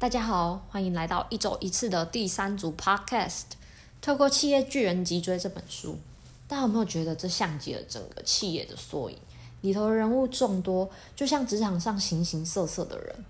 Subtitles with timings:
[0.00, 3.42] 大家好，欢迎来到一周一次的第三组 Podcast。
[4.00, 5.98] 透过《企业巨人脊椎》这本书，
[6.46, 9.18] 大家有没有觉得这像极了整个企业的缩影？
[9.62, 13.24] 里头人物众多，就像职场上形形色色的人。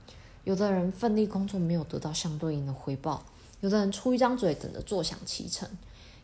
[0.45, 3.23] 有的人奋力工作，没有得到相对应的回报；
[3.63, 5.67] 有的人出一张嘴，等着坐享其成；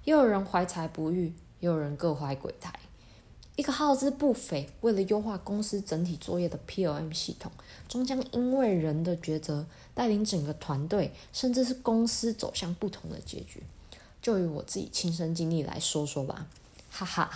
[0.05, 2.71] 也有人怀才不遇，也有人各怀鬼胎。
[3.57, 7.53] 一个耗资不菲、为了优化公司整体作业的 PLM 系统，
[7.89, 9.65] 终将因为人的抉择，
[9.95, 13.63] 带领整个团队，甚至是公司走向不同的结局。
[14.21, 16.47] 就以我自己亲身经历来说说吧，
[16.91, 17.31] 哈哈，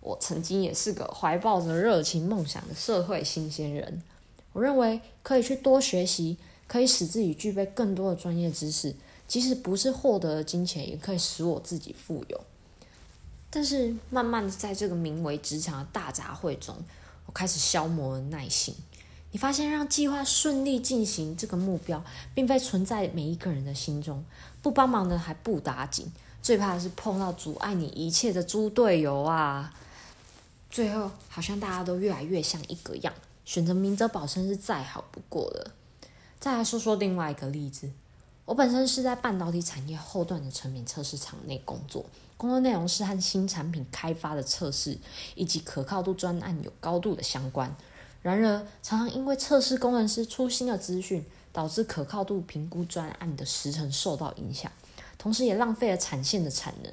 [0.00, 4.02] 我曾经也是个怀抱着热情梦想的社会新鲜人。
[4.54, 8.94] 我认为可以去多学习，可以使自己具备更多的专业知识，
[9.26, 12.40] 即使不是获得金钱，也可以使我自己富有。
[13.50, 16.76] 但是，慢慢的，在这个名为职场的大杂烩中，
[17.26, 18.74] 我开始消磨了耐心。
[19.30, 22.02] 你发现，让计划顺利进行这个目标，
[22.34, 24.24] 并非存在每一个人的心中。
[24.60, 26.10] 不帮忙的还不打紧，
[26.42, 29.72] 最怕的是碰到阻碍你一切的猪队友啊！
[30.70, 33.12] 最后，好像大家都越来越像一个样，
[33.44, 35.72] 选择明哲保身是再好不过了。
[36.38, 37.90] 再来说说另外一个例子。
[38.48, 42.02] 我本身是在半导体产业后段的成品测试场内工作，
[42.38, 44.96] 工作内容是和新产品开发的测试
[45.34, 47.76] 以及可靠度专案有高度的相关。
[48.22, 54.72] 然而，常常因为测试工程师出新的资讯，导致可靠度评估专案的时程受到影响，
[55.18, 56.90] 同时也浪费了产线的产能。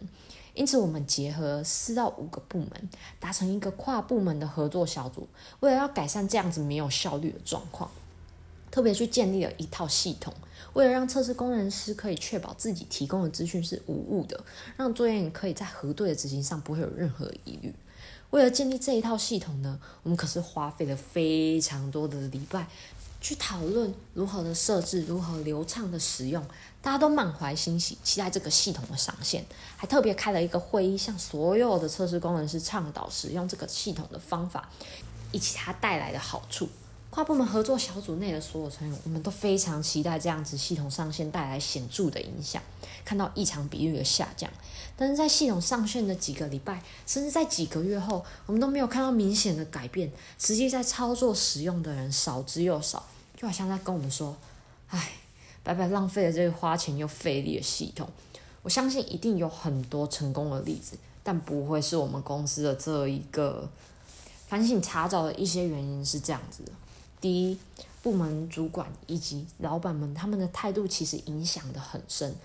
[0.55, 5.25] 因此，我们结合四到五个部门，达成一个跨部门的合作小组，
[5.61, 7.89] 为了要改善这样子没有效率的状况。
[8.71, 10.33] 特别去建立了一套系统，
[10.73, 14.43] 为了让测试工程师可以确保自己提供的资讯是无误的，
[14.75, 17.73] 让作业员可以在核对的执行上不会有任何疑虑。
[18.31, 22.67] 为了建立这一套系统呢，我们可是花费了非常多的礼拜
[23.21, 26.43] 去讨论如何的设置，如何流畅的使用。
[26.81, 29.45] 大家都满怀欣喜，期待这个系统的上线，
[29.77, 34.69] 还特别开了一个会议，向所有的测试工程师倡导使用这个系统的方法
[35.31, 36.67] 以及它带来的好处。
[37.15, 42.61] 跨部门合作小组内的所有成员，我们都非常期待这样子系统上线带来显著的影响，
[43.05, 44.51] 看到异常比率的下降。
[44.97, 50.11] 但是在系统上线的几个礼拜，甚至在几个月后，我们都没有看到明显的改变。
[50.37, 53.01] 实际在操作使用的人少之又少，
[53.37, 54.35] 就好像在跟我们说
[54.91, 55.13] ：“唉，
[55.63, 58.09] 白白浪费了这个花钱又费力的系统。”
[58.61, 63.69] 我相信一定有很多成功的例子，但不会是我们公司的这一个。
[64.47, 66.71] 反省查找的一些原因是这样子的。
[67.21, 67.57] 第一，
[68.03, 72.35] 部门主管以及老板们他们的态度其实影响的很深。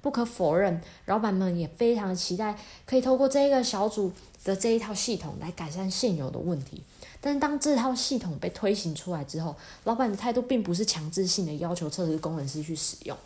[0.00, 2.56] 不可否认，老板们也非常期待
[2.86, 4.12] 可以透过这一个小组
[4.44, 6.82] 的这一套系统来改善现有的问题。
[7.20, 13.16] 但是当这套系统被推行出来之后，老板的态度并不是强制性的要求测试工程师去使用。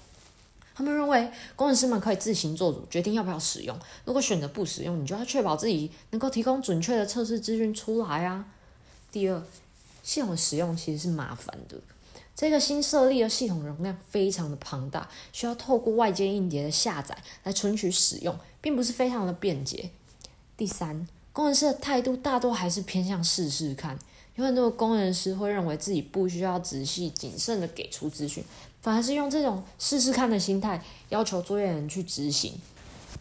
[0.74, 3.78] 他们认为工程师们可以自行做主，决定要不要使用。
[4.06, 8.46] 如果选择不使用，你就要确保自己能够提供准确的测试资讯出来啊。
[9.12, 9.42] 第二。
[10.02, 11.76] 系统的使用其实是麻烦的，
[12.34, 19.90] 这个新设立的系统容量非常的庞大，需要透过外接硬碟的下载来存取使用，并不是非常的便捷。
[20.56, 23.98] 第三，工程师的态度大多还是偏向试试看，
[24.36, 28.44] 有很多工程师会认为自己不需要仔细谨慎的给出资讯，
[28.80, 32.54] 反而是用这种试试看的心态要求作业人去执行。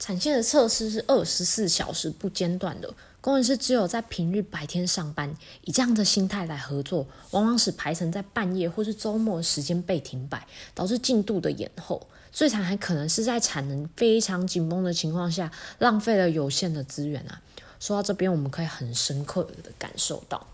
[0.02, 2.92] 产线的测试是二十四小时不间断的。
[3.22, 5.32] 工程师只有在平日白天上班，
[5.64, 12.08] 以这样的心态来合作，往往使排程在半夜或是周末时间被停摆，导致进度的延后。
[12.32, 17.40] 最惨还可能是在产能非常紧绷的情况下，浪费了有限的资源啊！
[17.80, 20.48] 说到这边，我们可以很深刻的感受到，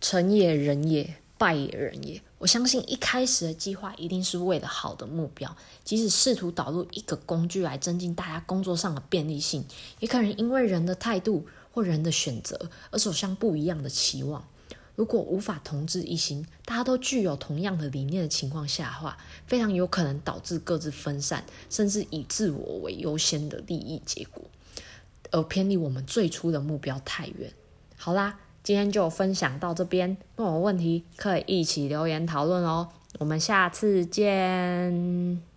[0.00, 2.22] 成也人也，败也人也。
[2.44, 9.64] 我相信一开始的计划一定是为了好的目标，即使试图导入一个工具来增进大家工作上的便利性，
[9.98, 11.46] 也可能因为人的态度。
[11.72, 14.46] 或人的选择而走向不一样的期望。
[14.94, 19.18] 如果无法同治一心，大家都具有同样的理念的情况下的话，
[19.48, 24.44] 非常有可能导致各自分散，甚至以自我为优先的利益结果，
[25.32, 27.52] 而偏离我们最初的目标太远。
[27.96, 30.16] 好啦，今天就分享到这边。
[30.36, 32.88] 若有问题可以一起留言讨论哦。
[33.20, 35.53] 我们下次见。